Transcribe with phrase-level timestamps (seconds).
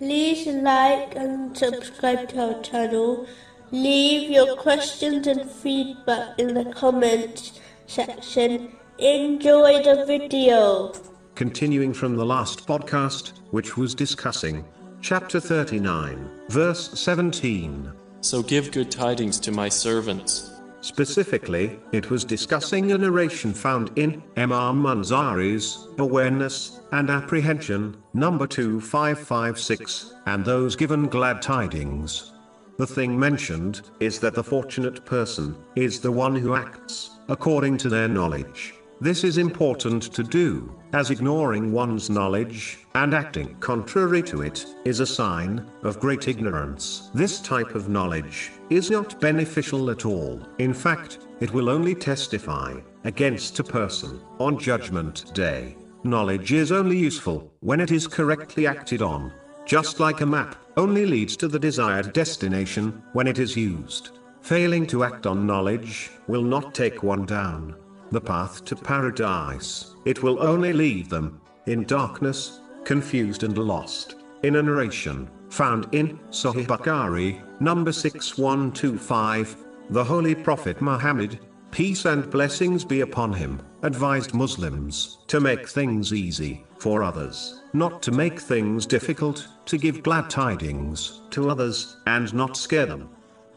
[0.00, 3.26] like and subscribe to our channel.
[3.70, 8.76] Leave your questions and feedback in the comments section.
[8.98, 10.92] Enjoy the video.
[11.34, 14.64] Continuing from the last podcast, which was discussing
[15.00, 17.92] chapter 39, verse 17.
[18.20, 20.53] So give good tidings to my servants.
[20.84, 30.12] Specifically, it was discussing a narration found in Imam Munzari's Awareness and Apprehension, number 2556,
[30.26, 32.34] and those given glad tidings.
[32.76, 37.88] The thing mentioned is that the fortunate person is the one who acts according to
[37.88, 38.74] their knowledge.
[39.04, 45.00] This is important to do, as ignoring one's knowledge, and acting contrary to it, is
[45.00, 47.10] a sign of great ignorance.
[47.12, 50.40] This type of knowledge is not beneficial at all.
[50.58, 55.76] In fact, it will only testify against a person on Judgment Day.
[56.02, 59.30] Knowledge is only useful when it is correctly acted on.
[59.66, 64.18] Just like a map only leads to the desired destination when it is used.
[64.40, 67.76] Failing to act on knowledge will not take one down
[68.10, 74.16] the path to paradise, it will only leave them in darkness, confused and lost.
[74.42, 79.56] In a narration found in Sahih Bukhari, number 6125,
[79.90, 81.38] the Holy Prophet Muhammad,
[81.70, 88.02] peace and blessings be upon him, advised Muslims to make things easy for others, not
[88.02, 93.08] to make things difficult, to give glad tidings to others, and not scare them.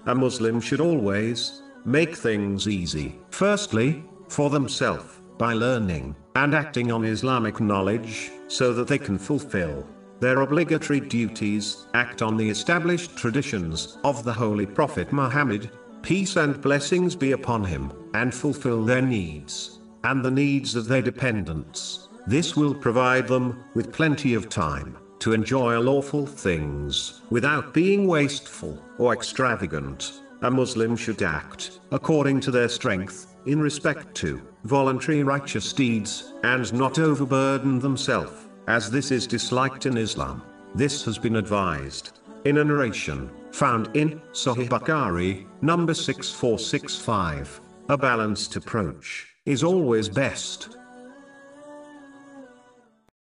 [0.06, 3.20] A Muslim should always make things easy.
[3.30, 9.86] Firstly, for themselves, by learning and acting on Islamic knowledge, so that they can fulfill
[10.20, 15.70] their obligatory duties, act on the established traditions of the Holy Prophet Muhammad,
[16.02, 21.02] peace and blessings be upon him, and fulfill their needs, and the needs of their
[21.02, 22.10] dependents.
[22.26, 28.82] This will provide them with plenty of time to enjoy lawful things without being wasteful
[28.98, 30.22] or extravagant.
[30.44, 36.72] A Muslim should act according to their strength in respect to voluntary righteous deeds, and
[36.74, 40.44] not overburden themselves, as this is disliked in Islam.
[40.76, 47.62] This has been advised in a narration found in Sahih Bukhari, number 6465.
[47.90, 50.78] A balanced approach is always best.